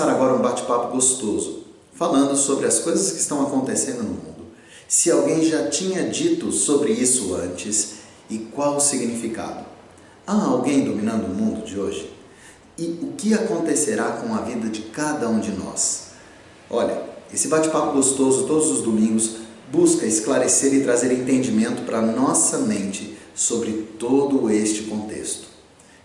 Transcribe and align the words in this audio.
começar 0.00 0.16
agora 0.16 0.34
um 0.34 0.40
bate-papo 0.40 0.94
gostoso, 0.94 1.64
falando 1.92 2.34
sobre 2.34 2.64
as 2.64 2.78
coisas 2.78 3.12
que 3.12 3.18
estão 3.18 3.42
acontecendo 3.42 4.02
no 4.02 4.14
mundo. 4.14 4.46
Se 4.88 5.10
alguém 5.10 5.44
já 5.44 5.68
tinha 5.68 6.08
dito 6.08 6.50
sobre 6.50 6.90
isso 6.90 7.34
antes 7.34 7.96
e 8.30 8.38
qual 8.38 8.76
o 8.76 8.80
significado. 8.80 9.66
Há 10.26 10.42
alguém 10.42 10.84
dominando 10.84 11.26
o 11.26 11.34
mundo 11.34 11.66
de 11.66 11.78
hoje? 11.78 12.10
E 12.78 12.98
o 13.02 13.12
que 13.12 13.34
acontecerá 13.34 14.12
com 14.12 14.34
a 14.34 14.40
vida 14.40 14.70
de 14.70 14.80
cada 14.82 15.28
um 15.28 15.38
de 15.38 15.50
nós? 15.50 16.12
Olha, 16.70 17.02
esse 17.32 17.48
bate-papo 17.48 17.92
gostoso 17.92 18.46
todos 18.46 18.70
os 18.70 18.80
domingos 18.80 19.32
busca 19.70 20.06
esclarecer 20.06 20.72
e 20.72 20.82
trazer 20.82 21.12
entendimento 21.12 21.84
para 21.84 22.00
nossa 22.00 22.56
mente 22.58 23.18
sobre 23.34 23.86
todo 23.98 24.48
este 24.50 24.84
contexto. 24.84 25.46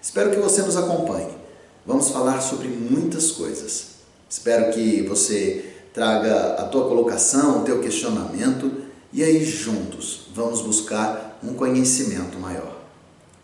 Espero 0.02 0.32
que 0.32 0.40
você 0.40 0.62
nos 0.64 0.76
acompanhe. 0.76 1.45
Vamos 1.86 2.10
falar 2.10 2.42
sobre 2.42 2.68
muitas 2.68 3.30
coisas. 3.32 3.96
Espero 4.28 4.74
que 4.74 5.04
você 5.04 5.74
traga 5.94 6.56
a 6.56 6.64
tua 6.64 6.88
colocação, 6.88 7.62
o 7.62 7.64
teu 7.64 7.80
questionamento 7.80 8.72
e 9.14 9.24
aí 9.24 9.46
juntos 9.46 10.22
vamos 10.34 10.62
buscar 10.62 11.38
um 11.44 11.54
conhecimento 11.54 12.40
maior. 12.40 12.76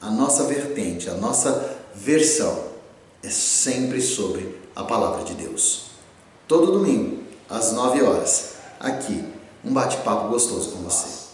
A 0.01 0.09
nossa 0.09 0.45
vertente, 0.45 1.07
a 1.07 1.13
nossa 1.13 1.77
versão 1.93 2.63
é 3.21 3.29
sempre 3.29 4.01
sobre 4.01 4.59
a 4.75 4.83
palavra 4.83 5.23
de 5.23 5.35
Deus. 5.35 5.91
Todo 6.47 6.71
domingo, 6.71 7.23
às 7.47 7.71
9 7.73 8.01
horas, 8.01 8.53
aqui, 8.79 9.23
um 9.63 9.71
bate-papo 9.71 10.29
gostoso 10.29 10.71
com 10.71 10.79
você. 10.79 11.29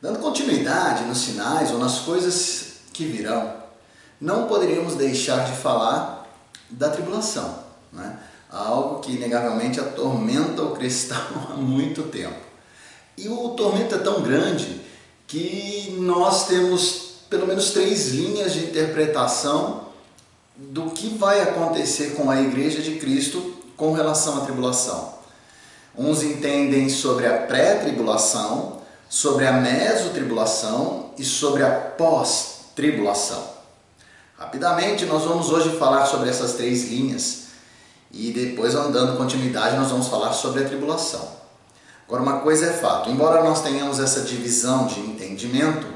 Dando 0.00 0.20
continuidade 0.20 1.04
nos 1.04 1.18
sinais 1.18 1.72
ou 1.72 1.78
nas 1.78 1.98
coisas 1.98 2.66
que 2.92 3.04
virão, 3.04 3.52
não 4.20 4.46
poderíamos 4.46 4.94
deixar 4.94 5.44
de 5.44 5.56
falar 5.56 6.25
da 6.70 6.90
tribulação, 6.90 7.58
né? 7.92 8.18
algo 8.50 9.00
que 9.00 9.12
inegavelmente 9.12 9.80
atormenta 9.80 10.62
o 10.62 10.72
cristão 10.72 11.18
há 11.50 11.54
muito 11.54 12.04
tempo. 12.04 12.46
E 13.16 13.28
o 13.28 13.50
tormento 13.50 13.94
é 13.94 13.98
tão 13.98 14.22
grande 14.22 14.80
que 15.26 15.96
nós 15.98 16.46
temos 16.46 17.06
pelo 17.28 17.46
menos 17.46 17.70
três 17.70 18.08
linhas 18.08 18.52
de 18.52 18.60
interpretação 18.60 19.86
do 20.56 20.90
que 20.90 21.08
vai 21.08 21.42
acontecer 21.42 22.14
com 22.14 22.30
a 22.30 22.40
Igreja 22.40 22.80
de 22.80 22.96
Cristo 22.96 23.54
com 23.76 23.92
relação 23.92 24.38
à 24.38 24.40
tribulação. 24.42 25.16
Uns 25.96 26.22
entendem 26.22 26.88
sobre 26.88 27.26
a 27.26 27.38
pré-tribulação, 27.38 28.80
sobre 29.08 29.46
a 29.46 29.52
mesotribulação 29.52 31.10
e 31.18 31.24
sobre 31.24 31.62
a 31.62 31.70
pós-tribulação. 31.70 33.55
Rapidamente, 34.38 35.06
nós 35.06 35.24
vamos 35.24 35.48
hoje 35.48 35.78
falar 35.78 36.04
sobre 36.04 36.28
essas 36.28 36.52
três 36.52 36.90
linhas 36.90 37.44
e 38.12 38.30
depois, 38.30 38.74
andando 38.74 39.16
continuidade, 39.16 39.76
nós 39.76 39.90
vamos 39.90 40.08
falar 40.08 40.34
sobre 40.34 40.62
a 40.62 40.68
tribulação. 40.68 41.26
Agora, 42.06 42.22
uma 42.22 42.40
coisa 42.40 42.66
é 42.66 42.72
fato: 42.74 43.08
embora 43.08 43.42
nós 43.42 43.62
tenhamos 43.62 43.98
essa 43.98 44.20
divisão 44.20 44.86
de 44.86 45.00
entendimento, 45.00 45.86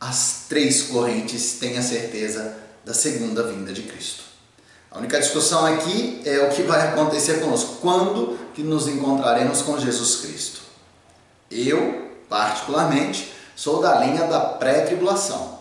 as 0.00 0.46
três 0.48 0.82
correntes 0.82 1.58
têm 1.60 1.78
a 1.78 1.82
certeza 1.82 2.56
da 2.84 2.92
segunda 2.92 3.44
vinda 3.44 3.72
de 3.72 3.82
Cristo. 3.82 4.24
A 4.90 4.98
única 4.98 5.20
discussão 5.20 5.64
aqui 5.64 6.22
é 6.24 6.40
o 6.40 6.50
que 6.50 6.62
vai 6.62 6.88
acontecer 6.88 7.40
conosco, 7.40 7.76
quando 7.80 8.36
que 8.52 8.62
nos 8.62 8.88
encontraremos 8.88 9.62
com 9.62 9.78
Jesus 9.78 10.22
Cristo. 10.22 10.60
Eu, 11.48 12.10
particularmente, 12.28 13.32
sou 13.54 13.80
da 13.80 14.00
linha 14.00 14.26
da 14.26 14.40
pré-tribulação. 14.40 15.55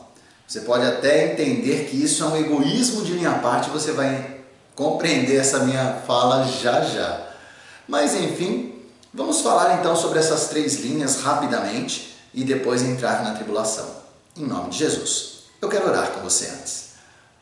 Você 0.48 0.62
pode 0.62 0.86
até 0.86 1.34
entender 1.34 1.86
que 1.86 2.04
isso 2.04 2.24
é 2.24 2.28
um 2.28 2.38
egoísmo 2.38 3.04
de 3.04 3.14
minha 3.14 3.40
parte, 3.40 3.70
você 3.70 3.92
vai 3.92 4.42
compreender 4.76 5.38
essa 5.38 5.60
minha 5.60 6.02
fala 6.06 6.46
já 6.46 6.82
já. 6.82 7.28
Mas 7.88 8.14
enfim, 8.16 8.76
vamos 9.14 9.42
falar 9.42 9.80
então 9.80 9.96
sobre 9.96 10.20
essas 10.20 10.50
três 10.50 10.76
linhas 10.76 11.22
rapidamente 11.22 12.16
e 12.34 12.44
depois 12.44 12.84
entrar 12.84 13.24
na 13.24 13.34
tribulação. 13.34 13.88
Em 14.38 14.46
nome 14.46 14.70
de 14.70 14.78
Jesus. 14.80 15.46
Eu 15.62 15.70
quero 15.70 15.88
orar 15.88 16.12
com 16.12 16.20
você 16.20 16.48
antes. 16.48 16.90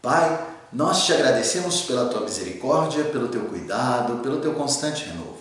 Pai, 0.02 0.48
nós 0.72 1.06
te 1.06 1.14
agradecemos 1.14 1.82
pela 1.82 2.10
tua 2.10 2.22
misericórdia, 2.22 3.04
pelo 3.06 3.28
teu 3.28 3.46
cuidado, 3.46 4.22
pelo 4.22 4.40
teu 4.40 4.54
constante 4.54 5.06
renovo. 5.06 5.38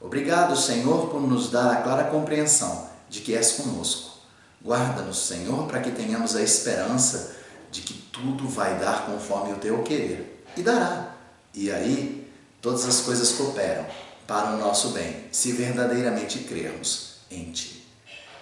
Obrigado, 0.00 0.56
Senhor, 0.56 1.08
por 1.08 1.20
nos 1.20 1.50
dar 1.50 1.72
a 1.72 1.76
clara 1.76 2.04
compreensão 2.04 2.88
de 3.08 3.20
que 3.20 3.34
és 3.34 3.52
conosco. 3.52 4.17
Guarda-nos, 4.62 5.26
Senhor, 5.26 5.66
para 5.66 5.80
que 5.80 5.90
tenhamos 5.90 6.34
a 6.34 6.42
esperança 6.42 7.36
de 7.70 7.82
que 7.82 7.94
tudo 7.94 8.48
vai 8.48 8.78
dar 8.78 9.06
conforme 9.06 9.52
o 9.52 9.56
teu 9.56 9.82
querer. 9.82 10.44
E 10.56 10.62
dará. 10.62 11.14
E 11.54 11.70
aí, 11.70 12.30
todas 12.60 12.84
as 12.84 13.00
coisas 13.00 13.32
cooperam 13.32 13.86
para 14.26 14.50
o 14.50 14.58
nosso 14.58 14.90
bem, 14.90 15.24
se 15.32 15.52
verdadeiramente 15.52 16.40
crermos 16.40 17.14
em 17.30 17.50
Ti. 17.50 17.86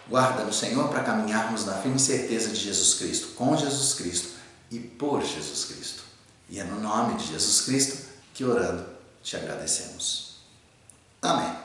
Guarda-nos, 0.09 0.59
Senhor, 0.59 0.89
para 0.89 1.03
caminharmos 1.03 1.67
na 1.67 1.75
firme 1.75 1.99
certeza 1.99 2.49
de 2.51 2.57
Jesus 2.57 2.95
Cristo, 2.95 3.29
com 3.35 3.57
Jesus 3.57 3.95
Cristo 3.95 4.29
e 4.71 4.79
por 4.79 5.23
Jesus 5.23 5.65
Cristo. 5.65 6.03
E 6.49 6.61
é 6.61 6.65
no 6.65 6.81
nome 6.81 7.15
de 7.15 7.27
Jesus 7.27 7.63
Cristo 7.63 8.07
que 8.33 8.45
orando 8.45 8.87
te 9.23 9.37
agradecemos. 9.37 10.37
Amém. 11.21 11.57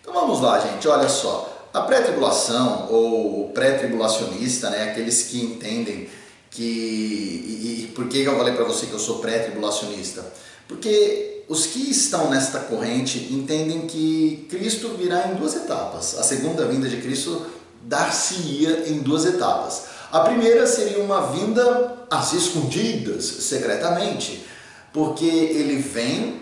Então 0.00 0.14
vamos 0.14 0.40
lá, 0.40 0.58
gente. 0.60 0.86
Olha 0.88 1.08
só. 1.08 1.53
A 1.74 1.80
pré-tribulação 1.82 2.86
ou 2.90 3.50
pré-tribulacionista, 3.50 4.70
né, 4.70 4.90
aqueles 4.90 5.24
que 5.24 5.42
entendem 5.42 6.08
que. 6.50 6.62
E, 6.62 7.84
e 7.84 7.92
por 7.94 8.08
que 8.08 8.22
eu 8.22 8.36
falei 8.36 8.54
para 8.54 8.64
você 8.64 8.86
que 8.86 8.92
eu 8.92 8.98
sou 8.98 9.18
pré-tribulacionista? 9.18 10.24
Porque 10.68 11.42
os 11.48 11.66
que 11.66 11.90
estão 11.90 12.30
nesta 12.30 12.60
corrente 12.60 13.28
entendem 13.32 13.82
que 13.88 14.46
Cristo 14.48 14.90
virá 14.96 15.28
em 15.28 15.34
duas 15.34 15.54
etapas. 15.54 16.18
A 16.18 16.22
segunda 16.22 16.64
vinda 16.66 16.88
de 16.88 16.98
Cristo 16.98 17.44
dar-se-ia 17.82 18.88
em 18.88 19.00
duas 19.00 19.24
etapas. 19.24 19.82
A 20.10 20.20
primeira 20.20 20.66
seria 20.66 21.00
uma 21.00 21.32
vinda 21.32 22.06
às 22.10 22.32
escondidas, 22.32 23.24
secretamente, 23.24 24.46
porque 24.92 25.26
ele 25.26 25.76
vem, 25.76 26.40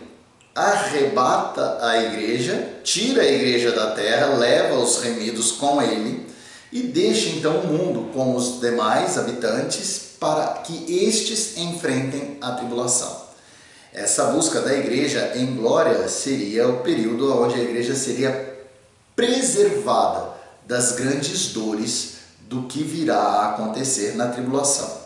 arrebata 0.54 1.78
a 1.81 2.02
igreja, 2.02 2.81
tira 2.84 3.22
a 3.22 3.31
igreja 3.31 3.72
da 3.72 3.93
terra, 3.93 4.37
leva 4.37 4.78
os 4.78 5.02
remidos 5.02 5.52
com 5.52 5.81
ele 5.81 6.26
e 6.70 6.82
deixa 6.82 7.31
então 7.31 7.60
o 7.60 7.66
mundo 7.66 8.12
com 8.12 8.34
os 8.34 8.60
demais 8.60 9.19
habitantes 9.19 10.12
para 10.20 10.46
que 10.62 11.06
estes 11.06 11.56
enfrentem 11.56 12.38
a 12.40 12.52
tribulação. 12.52 13.22
Essa 13.93 14.26
busca 14.26 14.60
da 14.60 14.72
igreja 14.72 15.32
em 15.34 15.54
glória 15.56 16.08
seria 16.08 16.69
o 16.69 16.78
período 16.78 17.43
onde 17.43 17.56
a 17.56 17.62
igreja 17.62 17.94
seria 17.94 18.52
preservada 19.14 20.32
das 20.66 20.93
grandes 20.93 21.48
dores 21.48 22.14
do 22.43 22.62
que 22.64 22.82
virá 22.82 23.16
a 23.16 23.50
acontecer 23.50 24.16
na 24.16 24.28
tribulação. 24.28 25.02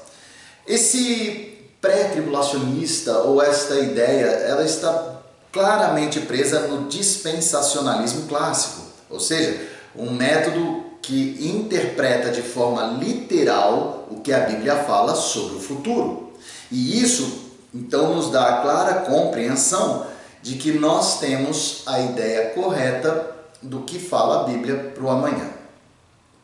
Esse 0.66 1.58
pré-tribulacionista 1.80 3.18
ou 3.20 3.42
esta 3.42 3.78
ideia, 3.78 4.26
ela 4.26 4.64
está 4.64 5.16
claramente 5.56 6.20
presa 6.20 6.68
no 6.68 6.86
dispensacionalismo 6.86 8.26
clássico, 8.26 8.82
ou 9.08 9.18
seja, 9.18 9.66
um 9.96 10.10
método 10.10 10.84
que 11.00 11.50
interpreta 11.50 12.30
de 12.30 12.42
forma 12.42 12.98
literal 13.02 14.06
o 14.10 14.20
que 14.20 14.34
a 14.34 14.40
Bíblia 14.40 14.76
fala 14.84 15.14
sobre 15.14 15.56
o 15.56 15.60
futuro. 15.60 16.34
E 16.70 17.00
isso 17.00 17.52
então 17.74 18.14
nos 18.14 18.30
dá 18.30 18.48
a 18.48 18.60
clara 18.60 19.00
compreensão 19.00 20.06
de 20.42 20.56
que 20.56 20.72
nós 20.72 21.20
temos 21.20 21.82
a 21.86 22.00
ideia 22.00 22.50
correta 22.50 23.34
do 23.62 23.80
que 23.80 23.98
fala 23.98 24.42
a 24.42 24.44
Bíblia 24.44 24.92
para 24.94 25.04
o 25.04 25.08
amanhã. 25.08 25.48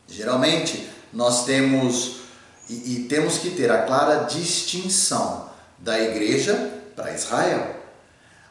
Geralmente, 0.07 0.89
nós 1.13 1.45
temos 1.45 2.21
e, 2.67 2.95
e 2.95 3.03
temos 3.07 3.37
que 3.37 3.51
ter 3.51 3.69
a 3.69 3.83
clara 3.83 4.23
distinção 4.23 5.49
da 5.77 5.99
igreja 5.99 6.81
para 6.95 7.13
Israel. 7.13 7.72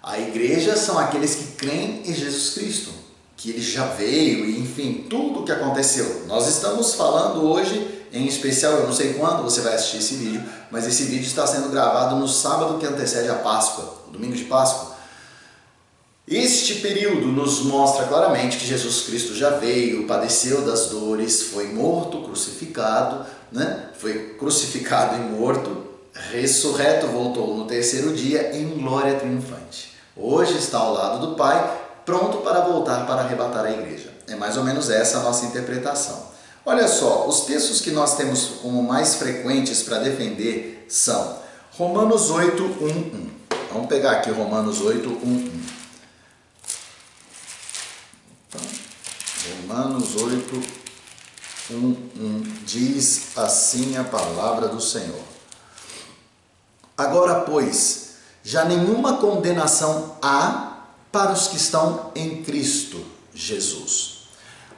A 0.02 0.18
igreja 0.18 0.76
são 0.76 0.98
aqueles 0.98 1.36
que 1.36 1.44
creem 1.52 2.02
em 2.04 2.12
Jesus 2.12 2.54
Cristo, 2.54 2.90
que 3.36 3.50
ele 3.50 3.62
já 3.62 3.86
veio 3.86 4.44
e 4.46 4.58
enfim, 4.58 5.06
tudo 5.08 5.40
o 5.40 5.44
que 5.44 5.52
aconteceu. 5.52 6.24
Nós 6.26 6.48
estamos 6.48 6.94
falando 6.94 7.44
hoje, 7.44 8.04
em 8.12 8.26
especial, 8.26 8.72
eu 8.72 8.86
não 8.86 8.92
sei 8.92 9.14
quando 9.14 9.44
você 9.44 9.60
vai 9.60 9.74
assistir 9.74 9.98
esse 9.98 10.14
vídeo, 10.16 10.42
mas 10.72 10.88
esse 10.88 11.04
vídeo 11.04 11.26
está 11.26 11.46
sendo 11.46 11.68
gravado 11.68 12.16
no 12.16 12.26
sábado 12.26 12.78
que 12.78 12.86
antecede 12.86 13.28
a 13.28 13.36
Páscoa, 13.36 13.94
o 14.08 14.10
domingo 14.10 14.34
de 14.34 14.44
Páscoa. 14.44 14.96
Este 16.26 16.76
período 16.76 17.26
nos 17.28 17.62
mostra 17.62 18.06
claramente 18.06 18.56
que 18.56 18.66
Jesus 18.66 19.02
Cristo 19.02 19.34
já 19.36 19.50
veio, 19.50 20.06
padeceu 20.06 20.62
das 20.62 20.86
dores, 20.86 21.42
foi 21.42 21.68
morto, 21.68 22.22
crucificado, 22.22 23.24
né? 23.52 23.90
foi 23.98 24.34
crucificado 24.36 25.16
e 25.16 25.30
morto, 25.30 25.86
ressurreto, 26.12 27.06
voltou 27.06 27.56
no 27.56 27.66
terceiro 27.66 28.12
dia 28.12 28.56
em 28.56 28.68
glória 28.68 29.14
triunfante. 29.14 29.91
Hoje 30.16 30.58
está 30.58 30.78
ao 30.78 30.92
lado 30.92 31.26
do 31.26 31.36
Pai, 31.36 31.80
pronto 32.04 32.38
para 32.38 32.60
voltar 32.60 33.06
para 33.06 33.22
arrebatar 33.22 33.64
a 33.64 33.70
igreja. 33.70 34.12
É 34.28 34.34
mais 34.34 34.56
ou 34.56 34.64
menos 34.64 34.90
essa 34.90 35.18
a 35.18 35.22
nossa 35.22 35.46
interpretação. 35.46 36.30
Olha 36.64 36.86
só, 36.86 37.26
os 37.26 37.40
textos 37.40 37.80
que 37.80 37.90
nós 37.90 38.16
temos 38.16 38.60
como 38.62 38.82
mais 38.82 39.16
frequentes 39.16 39.82
para 39.82 39.98
defender 39.98 40.86
são 40.88 41.38
Romanos 41.72 42.30
8, 42.30 42.62
1, 42.62 42.86
1. 42.86 43.30
Vamos 43.72 43.88
pegar 43.88 44.12
aqui 44.12 44.30
Romanos 44.30 44.80
8, 44.80 45.08
1, 45.08 45.12
1. 45.12 45.62
Romanos 49.66 50.14
8, 50.14 50.62
1, 51.70 51.74
1. 51.74 52.42
Diz 52.66 53.36
assim 53.36 53.96
a 53.96 54.04
palavra 54.04 54.68
do 54.68 54.80
Senhor. 54.80 55.24
Agora, 56.96 57.40
pois, 57.40 58.11
já 58.42 58.64
nenhuma 58.64 59.16
condenação 59.18 60.16
há 60.20 60.78
para 61.10 61.32
os 61.32 61.48
que 61.48 61.56
estão 61.56 62.10
em 62.14 62.42
Cristo 62.42 63.04
Jesus. 63.34 64.22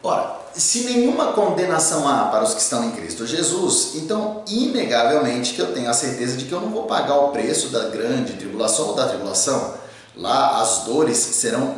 Ora, 0.03 0.45
se 0.55 0.81
nenhuma 0.81 1.33
condenação 1.33 2.07
há 2.07 2.27
para 2.27 2.45
os 2.45 2.55
que 2.55 2.61
estão 2.61 2.85
em 2.85 2.93
Cristo 2.93 3.27
Jesus, 3.27 3.93
então, 3.95 4.43
inegavelmente, 4.47 5.55
que 5.55 5.61
eu 5.61 5.73
tenho 5.73 5.89
a 5.89 5.95
certeza 5.95 6.37
de 6.37 6.45
que 6.45 6.53
eu 6.53 6.61
não 6.61 6.69
vou 6.69 6.85
pagar 6.85 7.17
o 7.19 7.31
preço 7.31 7.71
da 7.71 7.89
grande 7.89 8.35
tribulação 8.35 8.89
ou 8.89 8.95
da 8.95 9.09
tribulação. 9.09 9.75
Lá 10.15 10.61
as 10.61 10.85
dores 10.85 11.17
serão 11.17 11.77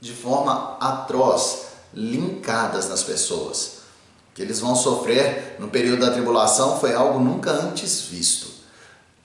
de 0.00 0.12
forma 0.12 0.76
atroz, 0.78 1.68
linkadas 1.94 2.88
nas 2.88 3.02
pessoas. 3.02 3.78
O 4.30 4.34
que 4.34 4.42
eles 4.42 4.60
vão 4.60 4.76
sofrer 4.76 5.56
no 5.58 5.68
período 5.68 6.04
da 6.04 6.12
tribulação 6.12 6.78
foi 6.78 6.94
algo 6.94 7.18
nunca 7.18 7.50
antes 7.50 8.02
visto. 8.02 8.53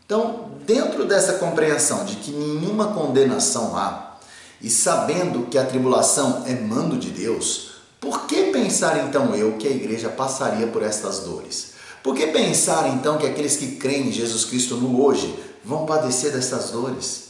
Então, 0.09 0.49
dentro 0.65 1.05
dessa 1.05 1.33
compreensão 1.33 2.03
de 2.03 2.15
que 2.15 2.31
nenhuma 2.31 2.95
condenação 2.95 3.77
há, 3.77 4.17
e 4.59 4.67
sabendo 4.67 5.45
que 5.45 5.55
a 5.55 5.63
tribulação 5.63 6.45
é 6.47 6.55
mando 6.55 6.97
de 6.97 7.11
Deus, 7.11 7.73
por 8.01 8.25
que 8.25 8.45
pensar 8.45 9.05
então 9.07 9.35
eu 9.35 9.51
que 9.57 9.67
a 9.67 9.71
igreja 9.71 10.09
passaria 10.09 10.65
por 10.65 10.81
estas 10.81 11.19
dores? 11.19 11.73
Por 12.01 12.15
que 12.15 12.25
pensar 12.25 12.87
então 12.89 13.19
que 13.19 13.27
aqueles 13.27 13.55
que 13.55 13.75
creem 13.75 14.07
em 14.07 14.11
Jesus 14.11 14.45
Cristo 14.45 14.77
no 14.77 14.99
hoje 14.99 15.31
vão 15.63 15.85
padecer 15.85 16.31
dessas 16.31 16.71
dores? 16.71 17.25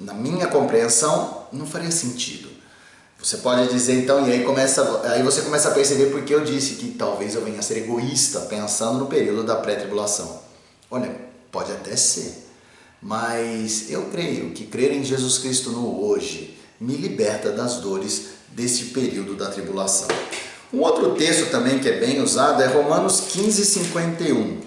Na 0.00 0.14
minha 0.14 0.46
compreensão, 0.46 1.48
não 1.52 1.66
faria 1.66 1.90
sentido. 1.90 2.48
Você 3.22 3.36
pode 3.36 3.68
dizer 3.68 4.02
então, 4.02 4.26
e 4.26 4.32
aí, 4.32 4.42
começa, 4.42 5.02
aí 5.04 5.22
você 5.22 5.42
começa 5.42 5.68
a 5.68 5.72
perceber 5.72 6.06
porque 6.06 6.34
eu 6.34 6.42
disse 6.42 6.76
que 6.76 6.92
talvez 6.92 7.34
eu 7.34 7.44
venha 7.44 7.58
a 7.58 7.62
ser 7.62 7.76
egoísta 7.76 8.40
pensando 8.40 9.00
no 9.00 9.06
período 9.06 9.44
da 9.44 9.56
pré-tribulação. 9.56 10.40
Olha, 10.90 11.30
pode 11.52 11.70
até 11.70 11.94
ser, 11.94 12.48
mas 13.00 13.90
eu 13.90 14.06
creio 14.06 14.50
que 14.52 14.66
crer 14.66 14.92
em 14.92 15.04
Jesus 15.04 15.38
Cristo 15.38 15.70
no 15.70 16.02
hoje 16.02 16.58
me 16.80 16.96
liberta 16.96 17.52
das 17.52 17.76
dores 17.76 18.30
desse 18.48 18.86
período 18.86 19.34
da 19.34 19.50
tribulação. 19.50 20.08
Um 20.72 20.80
outro 20.80 21.14
texto 21.14 21.50
também 21.50 21.78
que 21.78 21.88
é 21.88 22.00
bem 22.00 22.22
usado 22.22 22.62
é 22.62 22.66
Romanos 22.66 23.20
15, 23.32 23.64
51. 23.64 24.34
Vou 24.34 24.62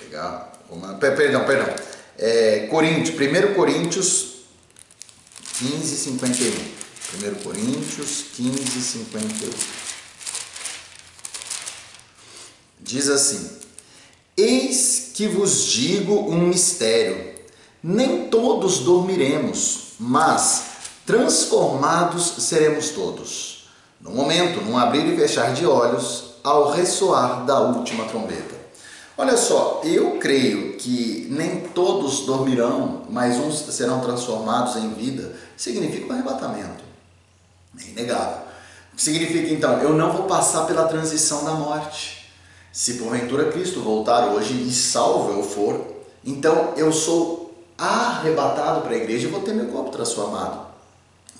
pegar, 0.00 0.52
perdão, 0.98 1.46
perdão. 1.46 1.74
É, 2.18 2.66
Coríntios, 2.68 3.16
1 3.16 3.54
Coríntios 3.54 4.30
15, 5.58 5.96
51. 5.96 6.50
1 6.50 7.34
Coríntios 7.42 8.24
15, 8.34 8.82
51. 8.82 9.50
Diz 12.80 13.08
assim: 13.08 13.60
Eis 14.40 15.10
que 15.12 15.28
vos 15.28 15.66
digo 15.66 16.14
um 16.14 16.46
mistério: 16.48 17.34
nem 17.82 18.28
todos 18.28 18.78
dormiremos, 18.78 19.92
mas 19.98 20.64
transformados 21.04 22.36
seremos 22.38 22.88
todos. 22.88 23.68
No 24.00 24.12
momento, 24.12 24.62
num 24.62 24.78
abrir 24.78 25.12
e 25.12 25.16
fechar 25.16 25.52
de 25.52 25.66
olhos, 25.66 26.36
ao 26.42 26.70
ressoar 26.70 27.44
da 27.44 27.60
última 27.60 28.06
trombeta. 28.06 28.54
Olha 29.18 29.36
só, 29.36 29.82
eu 29.84 30.12
creio 30.12 30.78
que 30.78 31.26
nem 31.30 31.60
todos 31.74 32.20
dormirão, 32.20 33.02
mas 33.10 33.36
uns 33.36 33.58
serão 33.74 34.00
transformados 34.00 34.76
em 34.76 34.88
vida, 34.94 35.36
significa 35.54 36.06
um 36.06 36.12
arrebatamento. 36.12 36.82
É 37.78 37.90
inegável. 37.90 38.38
Significa 38.96 39.52
então? 39.52 39.78
Eu 39.80 39.92
não 39.92 40.12
vou 40.12 40.22
passar 40.24 40.64
pela 40.64 40.88
transição 40.88 41.44
da 41.44 41.52
morte. 41.52 42.19
Se 42.72 42.94
porventura 42.94 43.50
Cristo 43.50 43.80
voltar 43.80 44.26
hoje 44.28 44.54
e 44.54 44.70
salvo 44.72 45.32
eu 45.32 45.42
for, 45.42 45.84
então 46.24 46.74
eu 46.76 46.92
sou 46.92 47.52
arrebatado 47.76 48.82
para 48.82 48.92
a 48.92 48.96
igreja 48.96 49.26
e 49.26 49.30
vou 49.30 49.40
ter 49.40 49.52
meu 49.52 49.66
corpo 49.66 49.90
transformado. 49.90 50.66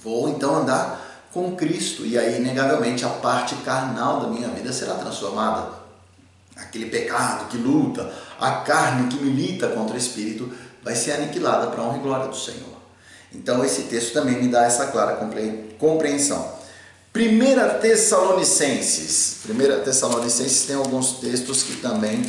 Vou 0.02 0.28
então 0.28 0.56
andar 0.56 1.28
com 1.32 1.54
Cristo 1.54 2.04
e 2.04 2.18
aí, 2.18 2.38
inegavelmente, 2.38 3.04
a 3.04 3.08
parte 3.08 3.54
carnal 3.56 4.20
da 4.20 4.26
minha 4.26 4.49
vida 4.49 4.72
será 4.72 4.94
transformada. 4.94 5.68
Aquele 6.56 6.87
pecado 6.87 7.49
que 7.49 7.56
luta, 7.56 8.12
a 8.38 8.50
carne 8.52 9.08
que 9.08 9.22
milita 9.22 9.68
contra 9.68 9.94
o 9.94 9.99
espírito, 9.99 10.50
vai 10.82 10.96
ser 10.96 11.12
aniquilada 11.12 11.68
para 11.68 11.80
a 11.80 11.87
honra 11.87 11.99
e 11.99 12.00
glória 12.00 12.28
do 12.28 12.37
Senhor. 12.37 12.80
Então 13.32 13.64
esse 13.64 13.82
texto 13.82 14.12
também 14.12 14.42
me 14.42 14.49
dá 14.49 14.64
essa 14.64 14.87
clara 14.87 15.16
compreensão. 15.78 16.60
Primeira 17.12 17.75
Tessalonicenses. 17.75 19.38
Primeira 19.43 19.81
Tessalonicenses 19.81 20.64
tem 20.64 20.76
alguns 20.76 21.14
textos 21.14 21.62
que 21.62 21.76
também 21.76 22.25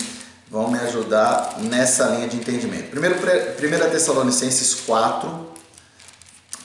vão 0.50 0.72
me 0.72 0.80
ajudar 0.80 1.60
nessa 1.60 2.08
linha 2.08 2.28
de 2.28 2.38
entendimento. 2.38 2.90
Primeiro, 2.90 3.16
Primeira 3.56 3.90
Tessalonicenses 3.90 4.74
4, 4.76 5.48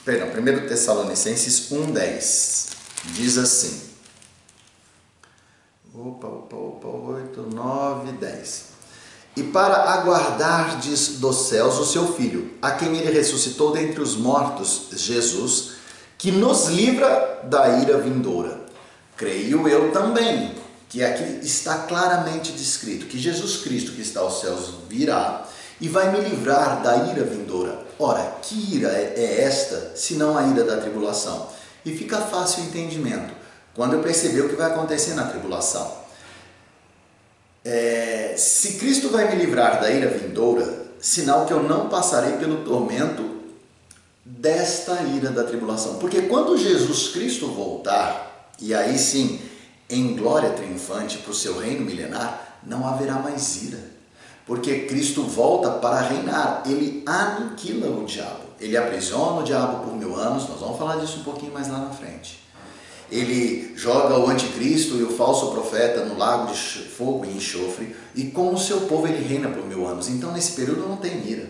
perdão, 0.03 0.29
Primeiro 0.31 0.67
Tessalonicenses 0.67 1.71
1:10 1.71 2.67
diz 3.13 3.37
assim. 3.37 3.81
Opa, 5.93 6.27
opa, 6.27 6.55
opa, 6.55 6.87
8, 6.87 7.41
9, 7.53 8.11
10 8.13 8.77
e 9.37 9.43
para 9.43 9.93
aguardardes 9.93 11.19
dos 11.19 11.47
céus 11.47 11.77
o 11.77 11.85
seu 11.85 12.11
Filho, 12.13 12.53
a 12.59 12.71
quem 12.71 12.97
ele 12.97 13.11
ressuscitou 13.11 13.71
dentre 13.71 14.01
os 14.01 14.15
mortos, 14.15 14.87
Jesus, 14.93 15.73
que 16.17 16.31
nos 16.31 16.67
livra 16.67 17.41
da 17.43 17.79
ira 17.79 17.99
vindoura. 17.99 18.59
Creio 19.15 19.67
eu 19.67 19.91
também 19.91 20.55
que 20.89 21.03
aqui 21.03 21.39
está 21.45 21.79
claramente 21.79 22.51
descrito 22.53 23.07
que 23.07 23.19
Jesus 23.19 23.57
Cristo, 23.57 23.91
que 23.91 24.01
está 24.01 24.21
aos 24.21 24.39
céus, 24.39 24.73
virá 24.89 25.45
e 25.79 25.87
vai 25.87 26.11
me 26.11 26.21
livrar 26.21 26.81
da 26.81 26.95
ira 27.11 27.23
vindoura. 27.23 27.85
Ora, 27.99 28.37
que 28.41 28.75
ira 28.75 28.89
é 28.89 29.41
esta, 29.41 29.93
senão 29.95 30.37
a 30.37 30.43
ira 30.43 30.63
da 30.63 30.77
tribulação? 30.77 31.49
E 31.85 31.95
fica 31.95 32.17
fácil 32.17 32.63
o 32.63 32.67
entendimento 32.67 33.33
quando 33.75 33.93
eu 33.93 34.01
perceber 34.01 34.41
o 34.41 34.49
que 34.49 34.55
vai 34.55 34.67
acontecer 34.67 35.13
na 35.13 35.25
tribulação. 35.25 35.91
É, 37.63 38.33
se 38.37 38.73
Cristo 38.73 39.09
vai 39.09 39.29
me 39.29 39.43
livrar 39.43 39.81
da 39.81 39.91
ira 39.91 40.09
vindoura, 40.09 40.85
sinal 40.99 41.45
que 41.45 41.53
eu 41.53 41.61
não 41.61 41.89
passarei 41.89 42.37
pelo 42.37 42.63
tormento 42.63 43.36
desta 44.27 45.01
ira 45.03 45.29
da 45.29 45.43
tribulação. 45.43 45.95
Porque 45.95 46.23
quando 46.23 46.57
Jesus 46.57 47.09
Cristo 47.09 47.47
voltar, 47.47 48.51
e 48.59 48.73
aí 48.73 48.97
sim, 48.97 49.39
em 49.89 50.15
glória 50.15 50.49
triunfante 50.51 51.17
para 51.19 51.31
o 51.31 51.35
seu 51.35 51.57
reino 51.59 51.85
milenar, 51.85 52.59
não 52.63 52.85
haverá 52.85 53.15
mais 53.15 53.63
ira. 53.63 53.79
Porque 54.45 54.81
Cristo 54.81 55.23
volta 55.23 55.71
para 55.71 56.01
reinar, 56.01 56.63
ele 56.65 57.03
aniquila 57.05 57.87
o 57.87 58.05
diabo, 58.05 58.45
ele 58.59 58.77
aprisiona 58.77 59.41
o 59.41 59.43
diabo 59.43 59.83
por 59.83 59.95
mil 59.95 60.15
anos, 60.15 60.47
nós 60.47 60.59
vamos 60.59 60.77
falar 60.77 60.97
disso 60.97 61.19
um 61.19 61.23
pouquinho 61.23 61.53
mais 61.53 61.67
lá 61.67 61.79
na 61.79 61.89
frente 61.89 62.47
ele 63.11 63.73
joga 63.75 64.19
o 64.19 64.29
anticristo 64.29 64.97
e 64.97 65.03
o 65.03 65.09
falso 65.09 65.51
profeta 65.51 66.03
no 66.03 66.17
lago 66.17 66.51
de 66.51 66.57
fogo 66.57 67.25
e 67.25 67.37
enxofre, 67.37 67.95
e 68.13 68.25
com 68.25 68.53
o 68.53 68.59
seu 68.59 68.81
povo 68.81 69.07
ele 69.07 69.25
reina 69.25 69.49
por 69.49 69.65
mil 69.65 69.87
anos. 69.87 70.09
Então, 70.09 70.31
nesse 70.33 70.51
período, 70.53 70.87
não 70.87 70.97
tem 70.97 71.25
ira. 71.25 71.49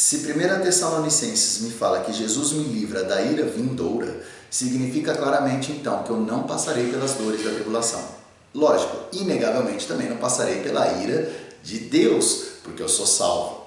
Se 0.00 0.18
1 0.18 0.62
Tessalonicenses 0.62 1.60
me 1.62 1.72
fala 1.72 2.04
que 2.04 2.12
Jesus 2.12 2.52
me 2.52 2.62
livra 2.62 3.02
da 3.02 3.20
ira 3.20 3.44
vindoura, 3.46 4.22
significa 4.48 5.12
claramente 5.12 5.72
então 5.72 6.04
que 6.04 6.10
eu 6.10 6.16
não 6.18 6.44
passarei 6.44 6.88
pelas 6.88 7.14
dores 7.14 7.42
da 7.42 7.50
tribulação. 7.50 8.00
Lógico, 8.54 8.96
inegavelmente 9.12 9.88
também 9.88 10.08
não 10.08 10.18
passarei 10.18 10.62
pela 10.62 10.86
ira 11.02 11.28
de 11.64 11.80
Deus, 11.80 12.44
porque 12.62 12.80
eu 12.80 12.88
sou 12.88 13.08
salvo. 13.08 13.66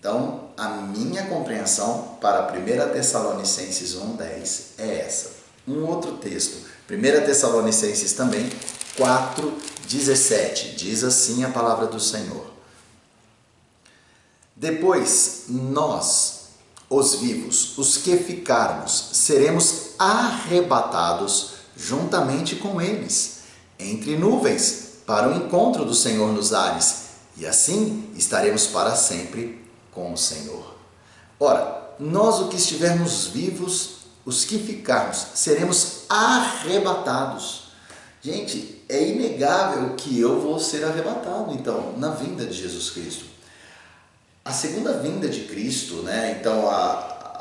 Então, 0.00 0.48
a 0.56 0.66
minha 0.66 1.26
compreensão 1.26 2.16
para 2.22 2.50
1 2.50 2.94
Tessalonicenses 2.94 3.96
1,10 3.96 4.60
é 4.78 5.00
essa. 5.00 5.28
Um 5.68 5.84
outro 5.84 6.12
texto, 6.12 6.56
1 6.90 7.26
Tessalonicenses 7.26 8.14
também, 8.14 8.48
4, 8.96 9.52
17, 9.86 10.74
diz 10.74 11.04
assim 11.04 11.44
a 11.44 11.50
palavra 11.50 11.86
do 11.86 12.00
Senhor. 12.00 12.55
Depois, 14.56 15.44
nós, 15.48 16.46
os 16.88 17.16
vivos, 17.16 17.76
os 17.76 17.98
que 17.98 18.16
ficarmos, 18.16 19.10
seremos 19.12 19.90
arrebatados 19.98 21.50
juntamente 21.76 22.56
com 22.56 22.80
eles, 22.80 23.40
entre 23.78 24.16
nuvens, 24.16 25.02
para 25.06 25.28
o 25.28 25.36
encontro 25.36 25.84
do 25.84 25.94
Senhor 25.94 26.32
nos 26.32 26.54
ares, 26.54 27.04
e 27.36 27.46
assim 27.46 28.10
estaremos 28.16 28.66
para 28.66 28.96
sempre 28.96 29.62
com 29.92 30.12
o 30.12 30.16
Senhor. 30.16 30.74
Ora, 31.38 31.94
nós 32.00 32.40
o 32.40 32.48
que 32.48 32.56
estivermos 32.56 33.26
vivos 33.26 33.96
os 34.26 34.44
que 34.44 34.58
ficarmos, 34.58 35.24
seremos 35.34 36.02
arrebatados. 36.08 37.68
Gente, 38.20 38.84
é 38.88 39.08
inegável 39.08 39.94
que 39.94 40.18
eu 40.18 40.40
vou 40.40 40.58
ser 40.58 40.84
arrebatado, 40.84 41.52
então, 41.52 41.94
na 41.96 42.10
vinda 42.10 42.44
de 42.44 42.52
Jesus 42.52 42.90
Cristo. 42.90 43.35
A 44.46 44.52
segunda 44.52 44.92
vinda 44.92 45.26
de 45.28 45.40
Cristo, 45.40 46.02
né? 46.04 46.36
Então, 46.38 46.70
a, 46.70 46.72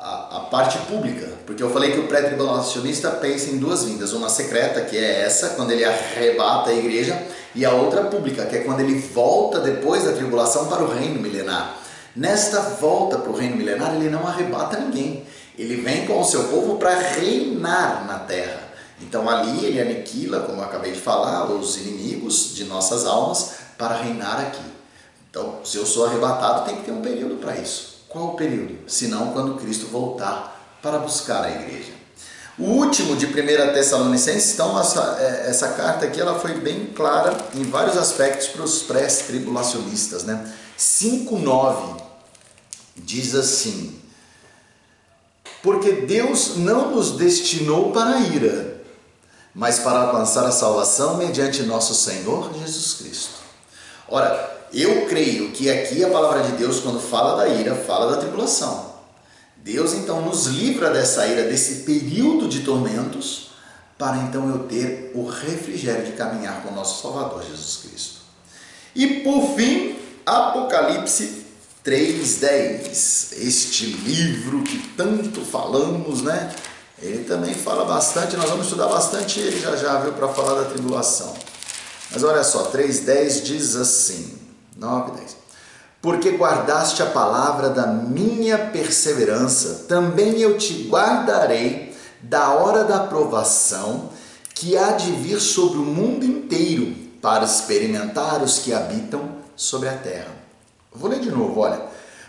a, 0.01 0.37
a 0.37 0.39
parte 0.49 0.79
pública, 0.87 1.29
porque 1.45 1.61
eu 1.61 1.69
falei 1.69 1.91
que 1.91 1.99
o 1.99 2.07
pré-tribulacionista 2.07 3.11
pensa 3.11 3.51
em 3.51 3.59
duas 3.59 3.83
vindas, 3.83 4.11
uma 4.11 4.27
secreta, 4.27 4.81
que 4.81 4.97
é 4.97 5.21
essa, 5.21 5.49
quando 5.49 5.69
ele 5.69 5.85
arrebata 5.85 6.71
a 6.71 6.73
igreja, 6.73 7.15
e 7.53 7.63
a 7.63 7.71
outra 7.71 8.05
pública, 8.05 8.47
que 8.47 8.55
é 8.55 8.63
quando 8.63 8.79
ele 8.79 8.97
volta 8.97 9.59
depois 9.59 10.03
da 10.03 10.13
tribulação 10.13 10.65
para 10.65 10.83
o 10.83 10.91
reino 10.91 11.21
milenar. 11.21 11.77
Nesta 12.15 12.59
volta 12.59 13.19
para 13.19 13.31
o 13.31 13.35
reino 13.35 13.55
milenar, 13.55 13.93
ele 13.93 14.09
não 14.09 14.25
arrebata 14.25 14.79
ninguém. 14.79 15.27
Ele 15.59 15.75
vem 15.75 16.07
com 16.07 16.19
o 16.19 16.25
seu 16.25 16.45
povo 16.45 16.77
para 16.77 16.97
reinar 16.97 18.07
na 18.07 18.17
terra. 18.17 18.61
Então 18.99 19.29
ali 19.29 19.63
ele 19.63 19.79
aniquila, 19.79 20.39
como 20.39 20.59
eu 20.59 20.65
acabei 20.65 20.93
de 20.93 20.99
falar, 20.99 21.51
os 21.51 21.77
inimigos 21.77 22.55
de 22.55 22.63
nossas 22.63 23.05
almas 23.05 23.51
para 23.77 23.93
reinar 23.93 24.39
aqui. 24.41 24.74
Então, 25.35 25.59
se 25.65 25.75
eu 25.75 25.85
sou 25.85 26.05
arrebatado, 26.05 26.63
tem 26.63 26.77
que 26.77 26.83
ter 26.83 26.93
um 26.93 27.01
período 27.01 27.35
para 27.41 27.57
isso. 27.57 28.05
Qual 28.07 28.27
o 28.27 28.35
período? 28.37 28.77
Senão 28.87 29.33
quando 29.33 29.59
Cristo 29.59 29.87
voltar 29.87 30.77
para 30.81 30.97
buscar 30.97 31.43
a 31.43 31.51
igreja. 31.51 31.91
O 32.57 32.63
último 32.63 33.17
de 33.17 33.25
1 33.25 33.31
Tessalonicenses, 33.73 34.53
então 34.53 34.79
essa, 34.79 35.17
é, 35.19 35.49
essa 35.49 35.73
carta 35.73 36.05
aqui 36.05 36.21
ela 36.21 36.39
foi 36.39 36.53
bem 36.53 36.85
clara 36.85 37.35
em 37.53 37.63
vários 37.63 37.97
aspectos 37.97 38.47
para 38.47 38.63
os 38.63 38.83
pré-tribulacionistas. 38.83 40.23
Né? 40.23 40.53
5,9 40.79 42.01
diz 42.95 43.35
assim: 43.35 43.99
Porque 45.61 45.91
Deus 45.91 46.55
não 46.55 46.95
nos 46.95 47.17
destinou 47.17 47.91
para 47.91 48.11
a 48.11 48.19
ira, 48.21 48.81
mas 49.53 49.79
para 49.79 50.03
alcançar 50.03 50.45
a 50.45 50.51
salvação 50.51 51.17
mediante 51.17 51.61
nosso 51.63 51.93
Senhor 51.93 52.53
Jesus 52.57 52.93
Cristo. 52.93 53.33
Ora, 54.07 54.55
eu 54.81 55.05
creio 55.07 55.51
que 55.51 55.69
aqui 55.69 56.03
a 56.03 56.09
palavra 56.09 56.43
de 56.43 56.53
Deus, 56.53 56.79
quando 56.79 56.99
fala 56.99 57.37
da 57.37 57.47
ira, 57.47 57.75
fala 57.75 58.11
da 58.11 58.17
tribulação. 58.17 58.93
Deus 59.57 59.93
então 59.93 60.21
nos 60.21 60.47
livra 60.47 60.91
dessa 60.91 61.25
ira, 61.25 61.43
desse 61.43 61.83
período 61.83 62.47
de 62.47 62.61
tormentos, 62.61 63.51
para 63.97 64.17
então 64.17 64.49
eu 64.49 64.59
ter 64.67 65.11
o 65.15 65.25
refrigério 65.25 66.05
de 66.05 66.11
caminhar 66.11 66.61
com 66.61 66.69
o 66.69 66.75
nosso 66.75 67.01
Salvador 67.01 67.43
Jesus 67.43 67.77
Cristo. 67.77 68.15
E 68.93 69.21
por 69.21 69.55
fim, 69.55 69.95
Apocalipse 70.25 71.45
3:10. 71.83 73.33
Este 73.37 73.85
livro 73.85 74.63
que 74.63 74.77
tanto 74.97 75.41
falamos, 75.41 76.21
né? 76.21 76.53
Ele 77.01 77.23
também 77.25 77.53
fala 77.53 77.85
bastante, 77.85 78.35
nós 78.37 78.49
vamos 78.49 78.65
estudar 78.65 78.87
bastante 78.87 79.39
ele 79.39 79.59
já 79.59 79.75
já, 79.75 79.99
viu, 79.99 80.13
para 80.13 80.29
falar 80.29 80.61
da 80.61 80.69
tribulação. 80.69 81.33
Mas 82.11 82.23
olha 82.23 82.43
só, 82.43 82.71
3:10 82.71 83.43
diz 83.43 83.75
assim: 83.75 84.34
9, 84.75 85.11
10. 85.19 85.37
Porque 86.01 86.31
guardaste 86.31 87.01
a 87.01 87.07
palavra 87.07 87.69
da 87.69 87.87
minha 87.87 88.57
perseverança, 88.57 89.85
também 89.87 90.39
eu 90.39 90.57
te 90.57 90.87
guardarei 90.87 91.95
da 92.21 92.51
hora 92.51 92.83
da 92.83 92.99
provação 92.99 94.09
que 94.53 94.77
há 94.77 94.91
de 94.91 95.11
vir 95.11 95.39
sobre 95.39 95.79
o 95.79 95.83
mundo 95.83 96.23
inteiro 96.23 96.95
para 97.21 97.43
experimentar 97.43 98.43
os 98.43 98.59
que 98.59 98.73
habitam 98.73 99.29
sobre 99.55 99.89
a 99.89 99.97
terra. 99.97 100.31
Vou 100.93 101.09
ler 101.09 101.19
de 101.19 101.31
novo, 101.31 101.59
olha. 101.59 101.81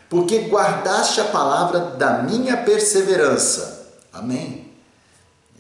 Porque 0.09 0.49
guardaste 0.49 1.21
a 1.21 1.25
palavra 1.25 1.81
da 1.81 2.23
minha 2.23 2.57
perseverança. 2.57 3.89
Amém. 4.13 4.73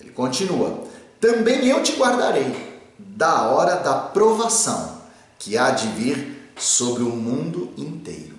Ele 0.00 0.10
continua. 0.10 0.84
Também 1.20 1.66
eu 1.66 1.82
te 1.82 1.96
guardarei 1.96 2.80
da 2.98 3.42
hora 3.48 3.76
da 3.76 3.94
provação 3.94 4.96
que 5.38 5.58
há 5.58 5.70
de 5.70 5.86
vir 5.88 6.35
sobre 6.56 7.02
o 7.02 7.10
mundo 7.10 7.70
inteiro. 7.76 8.36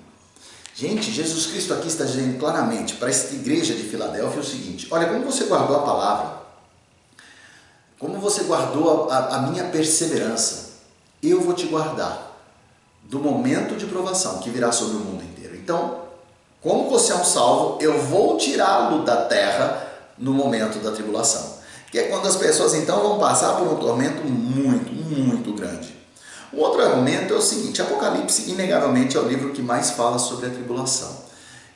Gente, 0.75 1.11
Jesus 1.11 1.47
Cristo 1.47 1.73
aqui 1.73 1.87
está 1.87 2.05
dizendo 2.05 2.37
claramente 2.37 2.95
para 2.95 3.09
esta 3.09 3.33
igreja 3.33 3.73
de 3.73 3.83
Filadélfia 3.83 4.41
o 4.41 4.45
seguinte: 4.45 4.87
olha, 4.91 5.07
como 5.07 5.25
você 5.25 5.45
guardou 5.45 5.75
a 5.75 5.81
palavra, 5.81 6.37
como 7.97 8.19
você 8.19 8.43
guardou 8.43 9.09
a, 9.09 9.37
a, 9.37 9.41
minha 9.43 9.63
perseverança, 9.65 10.73
eu 11.21 11.41
vou 11.41 11.53
te 11.53 11.65
guardar 11.65 12.37
do 13.03 13.17
momento 13.19 13.75
de 13.75 13.87
provação 13.87 14.37
que 14.37 14.51
virá 14.51 14.71
sobre 14.71 14.97
o 14.97 14.99
mundo 14.99 15.23
inteiro. 15.23 15.55
Então, 15.55 16.01
como 16.61 16.89
você 16.91 17.11
é 17.11 17.15
um 17.15 17.25
salvo, 17.25 17.81
eu 17.81 17.99
vou 17.99 18.37
tirá-lo 18.37 19.03
da 19.03 19.25
terra 19.25 19.87
no 20.15 20.31
momento 20.31 20.77
da 20.77 20.91
tribulação. 20.91 21.57
Que 21.91 21.97
é 21.97 22.03
quando 22.03 22.27
as 22.27 22.35
pessoas 22.35 22.75
então 22.75 23.01
vão 23.01 23.17
passar 23.17 23.55
por 23.55 23.67
um 23.67 23.77
tormento 23.77 24.23
muito, 24.23 24.91
muito 24.91 25.53
grande. 25.53 25.96
O 26.51 26.61
outro 26.61 26.81
argumento 26.81 27.33
é 27.33 27.37
o 27.37 27.41
seguinte: 27.41 27.81
Apocalipse, 27.81 28.49
inegavelmente, 28.49 29.17
é 29.17 29.19
o 29.19 29.27
livro 29.27 29.51
que 29.51 29.61
mais 29.61 29.91
fala 29.91 30.17
sobre 30.17 30.47
a 30.47 30.49
tribulação. 30.49 31.27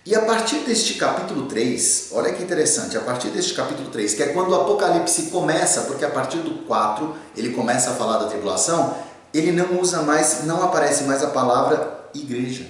E 0.04 0.16
a 0.16 0.22
partir 0.22 0.60
deste 0.60 0.96
capítulo 0.96 1.46
3, 1.46 2.10
olha 2.14 2.34
que 2.34 2.42
interessante, 2.42 2.98
a 2.98 3.02
partir 3.02 3.28
deste 3.30 3.54
capítulo 3.54 3.90
3, 3.90 4.16
que 4.16 4.24
é 4.24 4.28
quando 4.28 4.50
o 4.50 4.56
Apocalipse 4.56 5.24
começa, 5.24 5.82
porque 5.82 6.04
a 6.04 6.10
partir 6.10 6.38
do 6.38 6.66
4 6.66 7.16
ele 7.38 7.50
começa 7.50 7.92
a 7.92 7.94
falar 7.94 8.18
da 8.18 8.26
tribulação, 8.26 8.96
ele 9.32 9.52
não 9.52 9.80
usa 9.80 10.02
mais, 10.02 10.44
não 10.46 10.64
aparece 10.64 11.04
mais 11.04 11.24
a 11.24 11.28
palavra 11.28 12.10
igreja. 12.16 12.66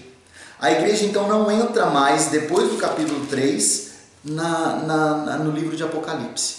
A 0.59 0.71
igreja 0.71 1.05
então 1.05 1.27
não 1.27 1.49
entra 1.49 1.85
mais, 1.85 2.25
depois 2.25 2.69
do 2.69 2.75
capítulo 2.77 3.25
3, 3.27 3.91
na, 4.25 4.75
na, 4.83 5.15
na, 5.17 5.37
no 5.37 5.51
livro 5.51 5.75
de 5.75 5.83
Apocalipse. 5.83 6.55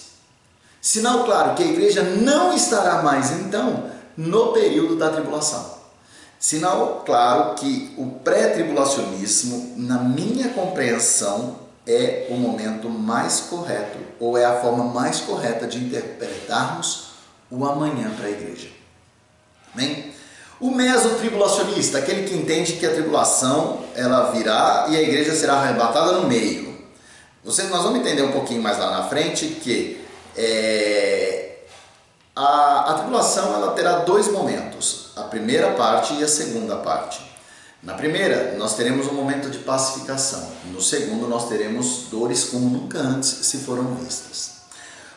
Sinal 0.81 1.25
claro 1.25 1.55
que 1.55 1.63
a 1.63 1.67
igreja 1.67 2.03
não 2.03 2.55
estará 2.55 3.03
mais 3.03 3.31
então 3.31 3.91
no 4.17 4.53
período 4.53 4.97
da 4.97 5.11
tribulação. 5.11 5.83
Sinal 6.39 7.03
claro 7.07 7.55
que 7.55 7.95
o 7.97 8.07
pré-tribulacionismo, 8.25 9.75
na 9.77 9.99
minha 9.99 10.49
compreensão, 10.49 11.57
é 11.87 12.27
o 12.31 12.35
momento 12.35 12.89
mais 12.89 13.41
correto, 13.41 13.99
ou 14.19 14.37
é 14.37 14.45
a 14.45 14.61
forma 14.61 14.85
mais 14.85 15.21
correta 15.21 15.67
de 15.67 15.79
interpretarmos 15.79 17.13
o 17.51 17.65
amanhã 17.65 18.11
para 18.17 18.27
a 18.27 18.31
igreja. 18.31 18.69
Amém? 19.75 20.13
O 20.61 20.71
mesotribulacionista, 20.71 21.99
aquele 21.99 22.29
que 22.29 22.35
entende 22.37 22.75
que 22.75 22.87
a 22.87 22.93
tribulação 22.93 23.81
ela 23.95 24.31
virá 24.31 24.87
e 24.89 24.97
a 24.97 25.03
igreja 25.03 25.35
será 25.35 25.55
arrebatada 25.55 26.13
no 26.13 26.29
meio. 26.29 26.73
Você, 27.45 27.65
nós 27.65 27.83
vamos 27.83 27.99
entender 27.99 28.23
um 28.23 28.31
pouquinho 28.31 28.63
mais 28.63 28.79
lá 28.79 28.91
na 28.91 29.09
frente 29.09 29.47
que 29.47 30.01
é, 30.37 31.32
a, 32.35 32.91
a 32.91 32.95
tribulação 32.95 33.55
ela 33.55 33.73
terá 33.73 34.01
dois 34.01 34.29
momentos, 34.29 35.11
a 35.17 35.23
primeira 35.25 35.73
parte 35.73 36.15
e 36.15 36.25
a 36.25 36.29
segunda 36.29 36.77
parte. 36.77 37.33
Na 37.83 37.95
primeira, 37.95 38.55
nós 38.57 38.77
teremos 38.77 39.09
um 39.09 39.15
momento 39.15 39.51
de 39.51 39.59
pacificação. 39.59 40.49
No 40.67 40.81
segundo, 40.81 41.27
nós 41.29 41.49
teremos 41.49 42.05
dores 42.11 42.45
como 42.45 42.71
nunca 42.71 42.99
antes 42.99 43.29
se 43.29 43.59
foram 43.59 43.97
vistas. 43.97 44.53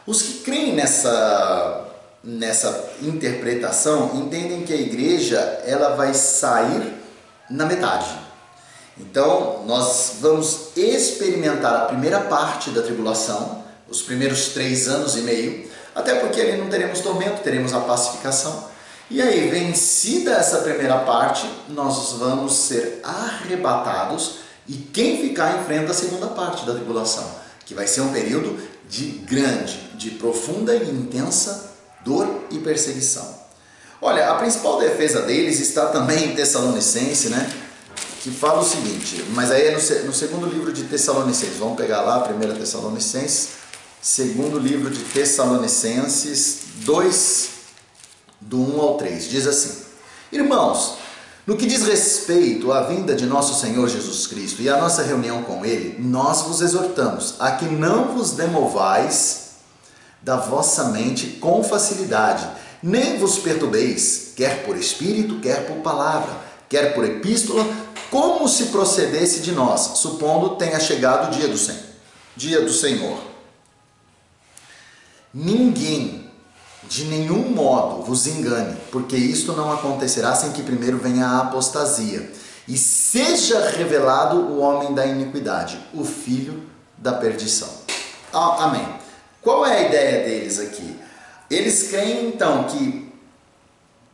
Os 0.05 0.21
que 0.21 0.33
creem 0.39 0.75
nessa, 0.75 1.87
nessa 2.23 2.89
interpretação 3.01 4.15
entendem 4.15 4.63
que 4.63 4.73
a 4.73 4.77
igreja 4.77 5.37
ela 5.65 5.95
vai 5.95 6.13
sair 6.15 6.93
na 7.49 7.65
metade. 7.65 8.07
Então, 8.97 9.63
nós 9.67 10.15
vamos 10.19 10.69
experimentar 10.75 11.75
a 11.75 11.85
primeira 11.85 12.21
parte 12.21 12.71
da 12.71 12.81
tribulação, 12.81 13.63
os 13.87 14.01
primeiros 14.01 14.49
três 14.49 14.87
anos 14.87 15.15
e 15.15 15.21
meio, 15.21 15.69
até 15.95 16.15
porque 16.15 16.41
ali 16.41 16.57
não 16.57 16.67
teremos 16.67 16.99
tormento, 16.99 17.41
teremos 17.41 17.73
a 17.73 17.79
pacificação. 17.79 18.75
E 19.09 19.21
aí, 19.21 19.49
vencida 19.49 20.31
essa 20.31 20.57
primeira 20.57 20.97
parte, 20.99 21.49
nós 21.69 22.13
vamos 22.13 22.53
ser 22.53 22.99
arrebatados 23.03 24.39
e 24.67 24.73
quem 24.73 25.21
ficar 25.21 25.61
enfrenta 25.61 25.91
a 25.91 25.95
segunda 25.95 26.27
parte 26.27 26.65
da 26.65 26.73
tribulação, 26.73 27.23
que 27.65 27.73
vai 27.73 27.87
ser 27.87 28.01
um 28.01 28.11
período 28.11 28.59
de 28.89 29.05
grande, 29.05 29.77
de 29.95 30.11
profunda 30.11 30.75
e 30.75 30.89
intensa 30.89 31.71
dor 32.03 32.45
e 32.51 32.59
perseguição. 32.59 33.45
Olha, 34.01 34.29
a 34.31 34.35
principal 34.35 34.79
defesa 34.79 35.21
deles 35.21 35.59
está 35.59 35.87
também 35.87 36.25
em 36.25 36.35
Tessalonicense, 36.35 37.29
né? 37.29 37.51
Que 38.21 38.31
fala 38.31 38.61
o 38.61 38.65
seguinte, 38.65 39.23
mas 39.29 39.51
aí 39.51 39.67
é 39.67 39.71
no, 39.71 40.05
no 40.05 40.13
segundo 40.13 40.47
livro 40.47 40.73
de 40.73 40.83
Tessalonicenses, 40.83 41.57
vamos 41.57 41.77
pegar 41.77 42.01
lá, 42.01 42.27
1 42.27 42.55
Tessalonicenses, 42.55 43.49
segundo 44.05 44.59
livro 44.59 44.91
de 44.91 44.99
Tessalonicenses 44.99 46.59
2, 46.85 47.49
do 48.39 48.61
1 48.61 48.79
ao 48.79 48.97
3. 48.97 49.27
Diz 49.27 49.47
assim: 49.47 49.83
Irmãos, 50.31 50.97
no 51.47 51.57
que 51.57 51.65
diz 51.65 51.81
respeito 51.87 52.71
à 52.71 52.83
vinda 52.83 53.15
de 53.15 53.25
nosso 53.25 53.59
Senhor 53.59 53.89
Jesus 53.89 54.27
Cristo 54.27 54.61
e 54.61 54.69
à 54.69 54.77
nossa 54.77 55.01
reunião 55.01 55.41
com 55.41 55.65
Ele, 55.65 55.99
nós 55.99 56.43
vos 56.43 56.61
exortamos 56.61 57.33
a 57.39 57.53
que 57.53 57.65
não 57.65 58.15
vos 58.15 58.33
demovais 58.33 59.55
da 60.21 60.37
vossa 60.37 60.89
mente 60.89 61.25
com 61.41 61.63
facilidade, 61.63 62.47
nem 62.83 63.17
vos 63.17 63.39
perturbeis, 63.39 64.33
quer 64.35 64.63
por 64.65 64.77
espírito, 64.77 65.39
quer 65.39 65.65
por 65.65 65.77
palavra, 65.77 66.31
quer 66.69 66.93
por 66.93 67.03
epístola, 67.03 67.67
como 68.11 68.47
se 68.47 68.65
procedesse 68.65 69.39
de 69.39 69.51
nós, 69.51 69.97
supondo 69.97 70.57
tenha 70.57 70.79
chegado 70.79 71.29
o 71.29 71.35
dia 71.35 71.47
do 71.47 71.57
Senhor. 71.57 71.81
Dia 72.37 72.61
do 72.61 72.71
Senhor. 72.71 73.34
Ninguém, 75.37 76.31
de 76.87 77.03
nenhum 77.03 77.49
modo, 77.49 78.03
vos 78.03 78.25
engane, 78.25 78.77
porque 78.89 79.17
isto 79.17 79.51
não 79.51 79.69
acontecerá 79.69 80.33
sem 80.33 80.53
que 80.53 80.63
primeiro 80.63 80.97
venha 80.97 81.27
a 81.27 81.41
apostasia 81.41 82.31
e 82.65 82.77
seja 82.77 83.69
revelado 83.71 84.37
o 84.37 84.59
homem 84.59 84.93
da 84.93 85.05
iniquidade, 85.05 85.77
o 85.93 86.05
filho 86.05 86.63
da 86.97 87.11
perdição. 87.11 87.67
Amém. 88.31 88.87
Qual 89.41 89.65
é 89.65 89.77
a 89.77 89.89
ideia 89.89 90.23
deles 90.23 90.57
aqui? 90.57 90.97
Eles 91.51 91.89
creem 91.89 92.29
então 92.29 92.63
que 92.63 93.11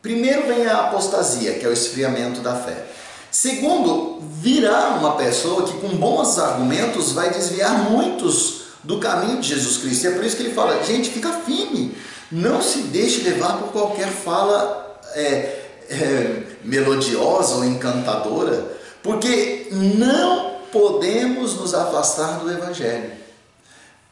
primeiro 0.02 0.48
vem 0.48 0.66
a 0.66 0.88
apostasia, 0.88 1.54
que 1.54 1.66
é 1.68 1.70
o 1.70 1.74
esfriamento 1.74 2.42
da 2.42 2.56
fé. 2.56 2.88
Segundo, 3.30 4.20
virá 4.22 4.96
uma 5.00 5.16
pessoa 5.18 5.68
que 5.68 5.80
com 5.80 5.96
bons 5.98 6.40
argumentos 6.40 7.12
vai 7.12 7.30
desviar 7.30 7.92
muitos 7.92 8.61
do 8.84 9.00
caminho 9.00 9.40
de 9.40 9.50
Jesus 9.50 9.78
Cristo. 9.78 10.06
E 10.06 10.08
é 10.08 10.12
por 10.12 10.24
isso 10.24 10.36
que 10.36 10.44
ele 10.44 10.54
fala, 10.54 10.84
gente, 10.84 11.10
fica 11.10 11.32
firme, 11.32 11.96
não 12.32 12.62
se 12.62 12.80
deixe 12.84 13.22
levar 13.22 13.58
por 13.58 13.72
qualquer 13.72 14.08
fala 14.08 15.00
é, 15.14 15.62
é, 15.90 16.44
melodiosa 16.64 17.56
ou 17.56 17.66
encantadora, 17.66 18.78
porque 19.04 19.68
não 19.72 20.62
podemos 20.72 21.56
nos 21.56 21.74
afastar 21.74 22.40
do 22.40 22.52
Evangelho. 22.52 23.12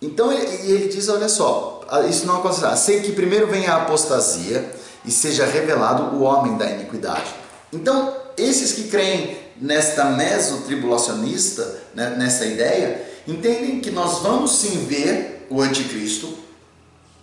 Então 0.01 0.31
ele, 0.31 0.71
ele 0.71 0.87
diz, 0.89 1.09
olha 1.09 1.29
só, 1.29 1.81
isso 2.09 2.25
não 2.25 2.37
acontecerá, 2.37 2.75
sei 2.75 3.01
que 3.01 3.11
primeiro 3.11 3.47
venha 3.47 3.73
a 3.73 3.83
apostasia 3.83 4.69
e 5.05 5.11
seja 5.11 5.45
revelado 5.45 6.15
o 6.15 6.21
homem 6.23 6.57
da 6.57 6.69
iniquidade. 6.69 7.33
Então, 7.71 8.13
esses 8.37 8.73
que 8.73 8.83
creem 8.85 9.37
nesta 9.59 10.05
mesotribulacionista, 10.05 11.81
né, 11.93 12.15
nessa 12.17 12.45
ideia, 12.45 13.08
entendem 13.29 13.79
que 13.79 13.91
nós 13.91 14.19
vamos 14.19 14.51
sim 14.51 14.85
ver 14.85 15.47
o 15.49 15.61
anticristo 15.61 16.37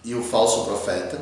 e 0.04 0.14
o 0.14 0.22
falso 0.22 0.64
profeta, 0.64 1.20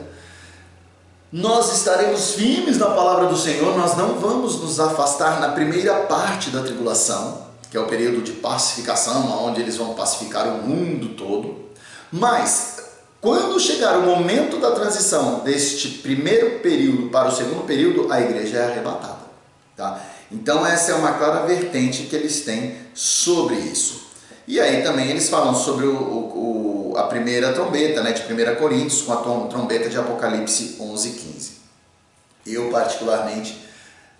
nós 1.32 1.74
estaremos 1.74 2.35
firmes 2.35 2.78
na 2.78 2.90
palavra 2.90 3.26
do 3.26 3.37
Senhor, 3.37 3.76
nós 3.76 3.96
não 3.96 4.20
vamos 4.20 4.61
nos 4.61 4.78
afastar 4.78 5.40
na 5.40 5.48
primeira 5.48 6.02
parte 6.02 6.50
da 6.50 6.62
tribulação, 6.62 7.48
que 7.70 7.76
é 7.76 7.80
o 7.80 7.87
período 7.87 8.22
de 8.22 8.32
pacificação, 8.32 9.44
onde 9.44 9.61
eles 9.61 9.76
vão 9.76 9.94
pacificar 9.94 10.46
o 10.46 10.62
mundo 10.62 11.09
todo. 11.16 11.64
Mas, 12.12 12.76
quando 13.20 13.59
chegar 13.59 13.98
o 13.98 14.02
momento 14.02 14.61
da 14.61 14.70
transição 14.70 15.40
deste 15.40 15.88
primeiro 15.88 16.61
período 16.61 17.09
para 17.09 17.28
o 17.28 17.35
segundo 17.35 17.66
período, 17.66 18.12
a 18.12 18.20
igreja 18.20 18.59
é 18.59 18.64
arrebatada. 18.70 19.24
Tá? 19.76 20.00
Então, 20.30 20.64
essa 20.64 20.92
é 20.92 20.94
uma 20.94 21.14
clara 21.14 21.46
vertente 21.46 22.04
que 22.04 22.14
eles 22.14 22.44
têm 22.44 22.76
sobre 22.94 23.56
isso. 23.56 24.03
E 24.46 24.61
aí 24.61 24.83
também 24.83 25.11
eles 25.11 25.28
falam 25.28 25.54
sobre 25.54 25.87
o, 25.87 25.94
o 25.94 26.94
a 26.96 27.04
primeira 27.04 27.52
trombeta, 27.52 28.02
né, 28.02 28.12
de 28.12 28.22
1 28.22 28.57
Coríntios, 28.57 29.02
com 29.02 29.12
a 29.12 29.46
trombeta 29.48 29.88
de 29.88 29.98
Apocalipse 29.98 30.76
11 30.80 31.11
15. 31.11 31.52
Eu, 32.46 32.70
particularmente, 32.70 33.64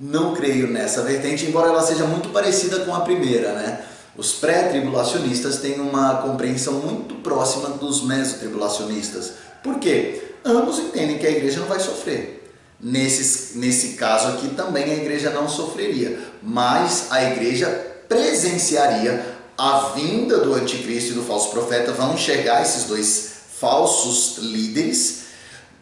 não 0.01 0.35
creio 0.35 0.67
nessa 0.67 1.03
vertente, 1.03 1.47
embora 1.47 1.69
ela 1.69 1.83
seja 1.83 2.05
muito 2.05 2.31
parecida 2.31 2.81
com 2.81 2.95
a 2.95 3.01
primeira, 3.01 3.53
né? 3.53 3.85
Os 4.17 4.33
pré-tribulacionistas 4.33 5.59
têm 5.59 5.81
uma 5.81 6.17
compreensão 6.23 6.75
muito 6.75 7.17
próxima 7.17 7.71
dos 7.71 8.05
mesotribulacionistas. 8.05 9.33
Por 9.63 9.79
quê? 9.79 10.23
Ambos 10.45 10.79
entendem 10.79 11.19
que 11.19 11.27
a 11.27 11.31
igreja 11.31 11.61
não 11.61 11.67
vai 11.67 11.81
sofrer. 11.81 12.43
Nesse, 12.81 13.59
nesse 13.59 13.95
caso 13.95 14.29
aqui 14.29 14.49
também 14.49 14.85
a 14.85 14.95
igreja 14.95 15.31
não 15.31 15.49
sofreria, 15.49 16.19
mas 16.43 17.07
a 17.11 17.23
igreja 17.25 17.69
presenciaria 18.09 19.34
a 19.57 19.91
vinda 19.95 20.39
do 20.39 20.55
anticristo 20.55 21.13
e 21.13 21.15
do 21.15 21.23
falso 21.23 21.51
profeta 21.51 21.93
vão 21.93 22.15
enxergar 22.15 22.63
esses 22.63 22.85
dois 22.85 23.35
falsos 23.59 24.39
líderes, 24.39 25.25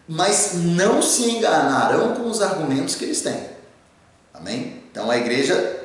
mas 0.09 0.53
não 0.55 1.01
se 1.01 1.31
enganarão 1.31 2.15
com 2.15 2.29
os 2.29 2.43
argumentos 2.43 2.95
que 2.95 3.05
eles 3.05 3.23
têm. 3.23 3.51
Amém? 4.35 4.83
Então 4.91 5.11
a 5.11 5.17
igreja 5.17 5.81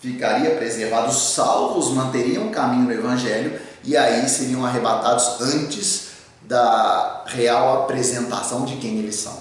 ficaria 0.00 0.52
preservada, 0.52 1.08
os 1.08 1.34
salvos 1.34 1.90
manteriam 1.90 2.48
o 2.48 2.50
caminho 2.50 2.84
no 2.84 2.92
evangelho 2.92 3.60
e 3.84 3.96
aí 3.96 4.26
seriam 4.28 4.64
arrebatados 4.64 5.40
antes 5.40 6.10
da 6.42 7.24
real 7.26 7.82
apresentação 7.82 8.64
de 8.64 8.76
quem 8.76 8.98
eles 8.98 9.16
são. 9.16 9.38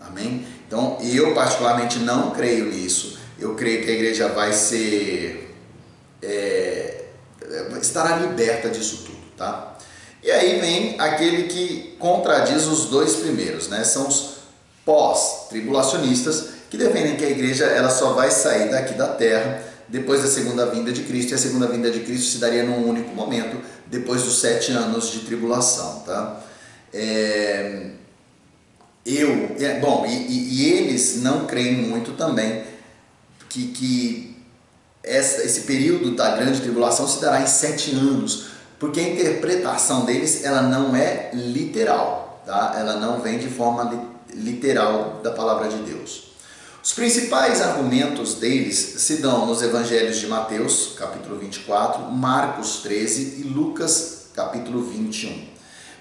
Amém? 0.00 0.44
Então 0.66 0.98
eu 1.00 1.34
particularmente 1.34 2.00
não 2.00 2.30
creio 2.30 2.66
nisso. 2.66 3.18
Eu 3.38 3.54
creio 3.54 3.84
que 3.84 3.90
a 3.90 3.94
igreja 3.94 4.28
vai 4.28 4.52
ser 4.52 5.49
é, 6.22 7.04
estará 7.80 8.16
liberta 8.16 8.68
disso 8.68 9.04
tudo, 9.04 9.18
tá? 9.36 9.76
E 10.22 10.30
aí 10.30 10.60
vem 10.60 11.00
aquele 11.00 11.44
que 11.44 11.96
contradiz 11.98 12.66
os 12.66 12.86
dois 12.86 13.16
primeiros, 13.16 13.68
né? 13.68 13.82
São 13.84 14.06
os 14.06 14.40
pós-tribulacionistas 14.84 16.48
que 16.68 16.76
defendem 16.76 17.16
que 17.16 17.24
a 17.24 17.30
igreja 17.30 17.64
ela 17.64 17.90
só 17.90 18.12
vai 18.12 18.30
sair 18.30 18.70
daqui 18.70 18.94
da 18.94 19.08
terra 19.08 19.62
depois 19.88 20.22
da 20.22 20.28
segunda 20.28 20.66
vinda 20.66 20.92
de 20.92 21.02
Cristo 21.02 21.32
e 21.32 21.34
a 21.34 21.38
segunda 21.38 21.66
vinda 21.66 21.90
de 21.90 22.00
Cristo 22.00 22.30
se 22.30 22.38
daria 22.38 22.62
num 22.62 22.88
único 22.88 23.14
momento 23.14 23.60
depois 23.86 24.22
dos 24.22 24.40
sete 24.40 24.70
anos 24.70 25.10
de 25.10 25.20
tribulação, 25.20 26.00
tá? 26.06 26.40
É, 26.92 27.90
eu, 29.04 29.56
é, 29.58 29.80
bom, 29.80 30.04
e, 30.06 30.12
e, 30.62 30.72
eles 30.72 31.22
não 31.22 31.46
creem 31.46 31.74
muito 31.76 32.12
também 32.12 32.62
que, 33.48 33.68
que 33.68 34.29
essa, 35.02 35.42
esse 35.42 35.62
período 35.62 36.14
da 36.14 36.36
grande 36.36 36.60
tribulação 36.60 37.06
se 37.08 37.20
dará 37.20 37.40
em 37.42 37.46
sete 37.46 37.92
anos, 37.92 38.46
porque 38.78 39.00
a 39.00 39.08
interpretação 39.08 40.04
deles 40.04 40.44
ela 40.44 40.62
não 40.62 40.94
é 40.94 41.30
literal, 41.32 42.42
tá? 42.46 42.74
ela 42.78 42.96
não 42.96 43.20
vem 43.20 43.38
de 43.38 43.48
forma 43.48 44.10
literal 44.34 45.20
da 45.22 45.30
palavra 45.30 45.68
de 45.68 45.78
Deus. 45.78 46.30
Os 46.82 46.92
principais 46.94 47.60
argumentos 47.60 48.36
deles 48.36 48.76
se 48.76 49.16
dão 49.16 49.44
nos 49.44 49.60
evangelhos 49.60 50.18
de 50.18 50.26
Mateus, 50.26 50.94
capítulo 50.96 51.38
24, 51.38 52.10
Marcos 52.10 52.80
13 52.82 53.40
e 53.40 53.42
Lucas, 53.42 54.28
capítulo 54.34 54.82
21. 54.82 55.46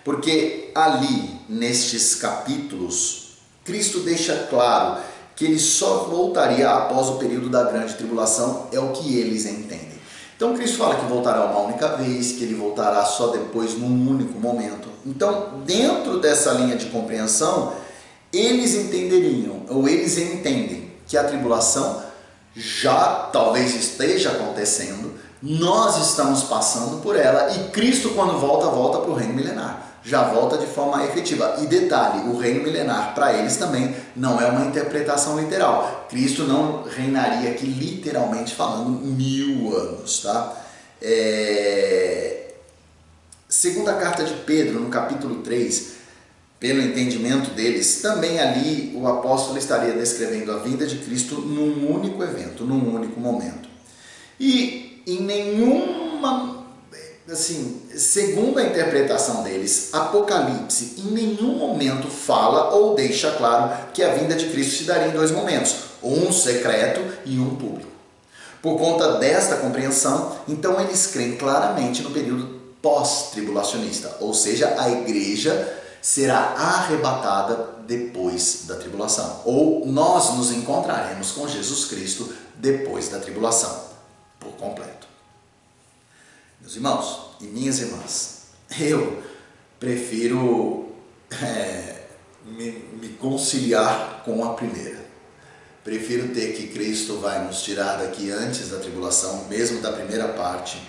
Porque 0.06 0.72
ali, 0.74 1.38
nestes 1.50 2.16
capítulos, 2.16 3.34
Cristo 3.66 4.00
deixa 4.00 4.48
claro 4.50 5.02
que 5.40 5.46
ele 5.46 5.58
só 5.58 6.00
voltaria 6.10 6.70
após 6.70 7.08
o 7.08 7.16
período 7.16 7.50
da 7.50 7.64
grande 7.64 7.94
tribulação, 7.94 8.68
é 8.74 8.80
o 8.80 8.90
que 8.90 9.18
eles 9.18 9.46
entendem. 9.46 9.98
Então 10.36 10.54
Cristo 10.54 10.78
fala 10.78 10.98
que 10.98 11.06
voltará 11.06 11.46
uma 11.46 11.62
única 11.62 11.96
vez, 11.96 12.34
que 12.34 12.44
ele 12.44 12.56
voltará 12.56 13.06
só 13.06 13.28
depois 13.28 13.78
num 13.78 14.10
único 14.10 14.38
momento. 14.38 14.90
Então, 15.06 15.62
dentro 15.66 16.20
dessa 16.20 16.52
linha 16.52 16.76
de 16.76 16.88
compreensão, 16.88 17.72
eles 18.34 18.76
entenderiam, 18.76 19.62
ou 19.70 19.88
eles 19.88 20.18
entendem, 20.18 20.92
que 21.08 21.18
a 21.18 21.24
tribulação 21.24 22.04
já 22.54 23.30
talvez 23.32 23.74
esteja 23.74 24.32
acontecendo, 24.32 25.14
nós 25.42 26.06
estamos 26.06 26.44
passando 26.44 27.02
por 27.02 27.16
ela 27.16 27.50
e 27.56 27.70
Cristo, 27.70 28.10
quando 28.10 28.38
volta, 28.38 28.68
volta 28.68 28.98
para 28.98 29.12
o 29.12 29.16
reino 29.16 29.36
milenar 29.36 29.89
já 30.04 30.24
volta 30.24 30.58
de 30.58 30.66
forma 30.66 31.04
efetiva. 31.06 31.58
E 31.62 31.68
detalhe, 31.68 32.30
o 32.30 32.38
reino 32.38 32.64
milenar 32.64 33.14
para 33.14 33.34
eles 33.34 33.58
também 33.58 33.96
não 34.16 34.40
é 34.40 34.48
uma 34.48 34.66
interpretação 34.66 35.40
literal. 35.40 36.08
Cristo 36.10 36.44
não 36.44 36.84
reinaria 36.84 37.52
aqui 37.52 37.66
literalmente 37.66 38.56
falando 38.56 38.90
mil 38.90 39.76
anos, 39.76 40.22
tá? 40.22 40.56
É... 41.02 42.52
Segunda 43.48 43.94
carta 43.94 44.24
de 44.24 44.34
Pedro, 44.34 44.80
no 44.80 44.90
capítulo 44.90 45.42
3, 45.42 45.94
pelo 46.60 46.82
entendimento 46.82 47.52
deles, 47.52 48.02
também 48.02 48.40
ali 48.40 48.94
o 48.96 49.08
apóstolo 49.08 49.58
estaria 49.58 49.94
descrevendo 49.94 50.52
a 50.52 50.58
vinda 50.58 50.86
de 50.86 50.98
Cristo 50.98 51.36
num 51.36 51.90
único 51.92 52.22
evento, 52.22 52.66
num 52.66 52.94
único 52.94 53.20
momento. 53.20 53.70
E 54.40 55.02
em 55.08 55.22
nenhuma 55.22 56.59
assim, 57.32 57.82
segundo 57.96 58.60
a 58.60 58.64
interpretação 58.64 59.44
deles, 59.44 59.90
Apocalipse 59.94 60.96
em 60.98 61.12
nenhum 61.12 61.58
momento 61.58 62.08
fala 62.08 62.74
ou 62.74 62.96
deixa 62.96 63.32
claro 63.32 63.92
que 63.94 64.04
a 64.04 64.14
vinda 64.14 64.36
de 64.36 64.50
Cristo 64.50 64.78
se 64.78 64.84
daria 64.84 65.08
em 65.08 65.12
dois 65.12 65.32
momentos, 65.32 65.76
um 66.02 66.32
secreto 66.32 67.02
e 67.26 67.40
um 67.40 67.56
público. 67.56 67.90
Por 68.62 68.78
conta 68.78 69.20
desta 69.20 69.58
compreensão, 69.58 70.38
então 70.48 70.80
eles 70.82 71.08
creem 71.08 71.38
claramente 71.38 72.02
no 72.02 72.12
período 72.12 72.60
pós-tribulacionista, 72.82 74.18
ou 74.20 74.34
seja, 74.34 74.76
a 74.78 74.90
igreja 74.90 75.78
será 76.02 76.54
arrebatada 76.58 77.78
depois 77.86 78.64
da 78.66 78.76
tribulação, 78.76 79.42
ou 79.46 79.86
nós 79.86 80.36
nos 80.36 80.52
encontraremos 80.52 81.32
com 81.32 81.48
Jesus 81.48 81.86
Cristo 81.86 82.34
depois 82.56 83.10
da 83.10 83.20
tribulação, 83.20 83.84
por 84.40 84.52
completo. 84.54 85.09
Meus 86.62 86.76
irmãos 86.76 87.36
e 87.40 87.46
minhas 87.46 87.80
irmãs, 87.80 88.48
eu 88.80 89.24
prefiro 89.80 90.92
é, 91.32 92.08
me, 92.46 92.72
me 93.02 93.10
conciliar 93.20 94.24
com 94.26 94.44
a 94.44 94.54
primeira. 94.54 95.08
Prefiro 95.84 96.34
ter 96.34 96.54
que 96.54 96.68
Cristo 96.68 97.20
vai 97.20 97.46
nos 97.46 97.64
tirar 97.64 97.98
daqui 97.98 98.30
antes 98.30 98.70
da 98.70 98.78
tribulação, 98.78 99.46
mesmo 99.46 99.82
da 99.82 99.92
primeira 99.94 100.28
parte, 100.28 100.82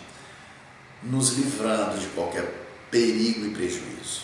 nos 1.02 1.30
livrando 1.38 1.98
de 1.98 2.06
qualquer 2.08 2.52
perigo 2.90 3.46
e 3.46 3.50
prejuízo. 3.54 4.22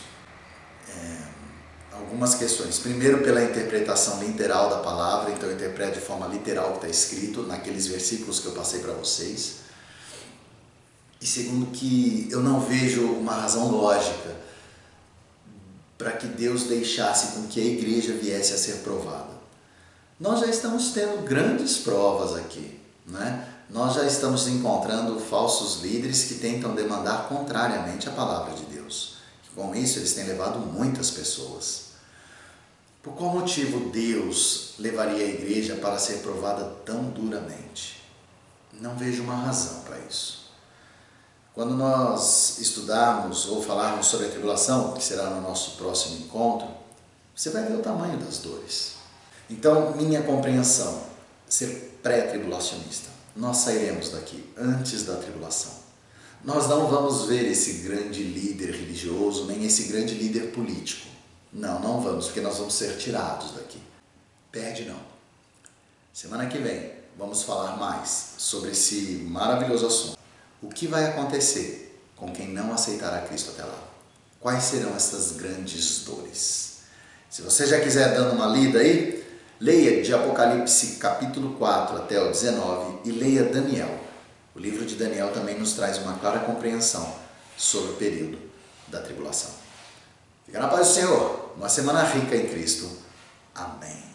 algumas 1.93 2.35
questões. 2.35 2.79
Primeiro, 2.79 3.23
pela 3.23 3.43
interpretação 3.43 4.23
literal 4.23 4.69
da 4.69 4.79
palavra, 4.79 5.33
então 5.33 5.49
eu 5.49 5.55
interpreto 5.55 5.99
de 5.99 6.05
forma 6.05 6.27
literal 6.27 6.71
o 6.71 6.73
que 6.73 6.87
está 6.87 6.89
escrito 6.89 7.43
naqueles 7.45 7.87
versículos 7.87 8.41
que 8.41 8.47
eu 8.47 8.53
passei 8.53 8.81
para 8.81 8.93
vocês. 8.93 9.66
E 11.21 11.27
segundo, 11.27 11.67
que 11.73 12.29
eu 12.31 12.41
não 12.41 12.61
vejo 12.61 13.03
uma 13.03 13.33
razão 13.33 13.71
lógica 13.71 14.37
para 15.97 16.13
que 16.13 16.27
Deus 16.27 16.65
deixasse 16.65 17.35
com 17.35 17.47
que 17.47 17.61
a 17.61 17.65
igreja 17.65 18.13
viesse 18.13 18.53
a 18.53 18.59
ser 18.59 18.79
provada. 18.83 19.35
Nós 20.21 20.41
já 20.41 20.47
estamos 20.47 20.93
tendo 20.93 21.23
grandes 21.25 21.79
provas 21.79 22.37
aqui, 22.37 22.79
né? 23.07 23.49
Nós 23.69 23.95
já 23.95 24.05
estamos 24.05 24.47
encontrando 24.47 25.19
falsos 25.19 25.83
líderes 25.83 26.25
que 26.25 26.35
tentam 26.35 26.75
demandar 26.75 27.29
contrariamente 27.29 28.09
a 28.09 28.13
palavra 28.13 28.55
de 28.55 28.65
Deus. 28.67 29.17
Com 29.55 29.75
isso, 29.75 29.99
eles 29.99 30.13
têm 30.13 30.27
levado 30.27 30.59
muitas 30.59 31.11
pessoas. 31.11 31.87
Por 33.03 33.15
qual 33.15 33.31
motivo 33.31 33.91
Deus 33.91 34.75
levaria 34.79 35.25
a 35.25 35.29
igreja 35.29 35.77
para 35.77 35.99
ser 35.99 36.19
provada 36.19 36.65
tão 36.85 37.05
duramente? 37.05 38.03
Não 38.73 38.97
vejo 38.97 39.23
uma 39.23 39.37
razão 39.37 39.81
para 39.81 39.99
isso. 40.01 40.46
Quando 41.57 41.75
nós 41.75 42.59
estudarmos 42.59 43.47
ou 43.47 43.63
falarmos 43.63 44.09
sobre 44.09 44.27
a 44.27 44.31
tribulação, 44.31 44.93
que 44.93 45.03
será 45.03 45.31
no 45.31 45.41
nosso 45.41 45.79
próximo 45.79 46.19
encontro, 46.19 46.69
você 47.35 47.49
vai 47.49 47.65
ver 47.65 47.77
o 47.77 47.83
tamanho 47.83 48.19
das 48.19 48.41
dores. 48.41 48.97
Então, 49.49 49.97
minha 49.97 50.23
compreensão, 50.23 51.03
ser 51.49 51.99
pré-tribulacionista, 52.03 53.09
nós 53.35 53.57
sairemos 53.57 54.11
daqui 54.11 54.45
antes 54.55 55.07
da 55.07 55.17
tribulação. 55.17 55.73
Nós 56.45 56.69
não 56.69 56.89
vamos 56.89 57.25
ver 57.25 57.51
esse 57.51 57.89
grande 57.89 58.23
líder 58.23 58.73
religioso, 58.73 59.47
nem 59.47 59.65
esse 59.65 59.85
grande 59.85 60.13
líder 60.13 60.53
político. 60.53 61.09
Não, 61.51 61.81
não 61.81 62.03
vamos, 62.03 62.27
porque 62.27 62.43
nós 62.43 62.59
vamos 62.59 62.75
ser 62.75 62.99
tirados 62.99 63.53
daqui. 63.53 63.81
Perde 64.53 64.85
não. 64.85 65.01
Semana 66.13 66.49
que 66.49 66.59
vem 66.59 66.93
vamos 67.17 67.45
falar 67.45 67.79
mais 67.79 68.35
sobre 68.37 68.73
esse 68.73 69.25
maravilhoso 69.27 69.87
assunto. 69.87 70.16
O 70.67 70.69
que 70.69 70.89
vai 70.89 71.05
acontecer 71.05 71.97
com 72.17 72.33
quem 72.33 72.49
não 72.49 72.75
aceitará 72.75 73.21
Cristo 73.21 73.53
até 73.53 73.63
lá? 73.63 73.79
Quais 74.41 74.65
serão 74.65 74.97
essas 74.97 75.33
grandes 75.33 76.01
dores? 76.05 76.79
Se 77.31 77.41
você 77.41 77.67
já 77.67 77.81
quiser 77.81 78.15
dando 78.15 78.35
uma 78.35 78.47
lida 78.47 78.81
aí, 78.81 79.25
leia 79.61 80.03
de 80.03 80.13
Apocalipse 80.13 80.97
capítulo 80.97 81.57
4 81.57 81.99
até 81.99 82.21
o 82.21 82.33
19 82.33 82.99
e 83.05 83.13
leia 83.13 83.45
Daniel. 83.45 83.97
O 84.57 84.59
livro 84.59 84.85
de 84.85 84.97
Daniel 84.97 85.33
também 85.33 85.57
nos 85.57 85.75
traz 85.75 85.99
uma 85.99 86.19
clara 86.19 86.41
compreensão 86.41 87.15
sobre 87.57 87.93
o 87.93 87.97
período 87.97 88.39
da 88.89 89.01
tribulação. 89.01 89.53
Fica 90.45 90.59
na 90.59 90.67
paz 90.67 90.89
do 90.89 90.95
Senhor. 90.95 91.53
Uma 91.57 91.69
semana 91.69 92.03
rica 92.03 92.35
em 92.35 92.49
Cristo. 92.49 92.91
Amém. 93.55 94.06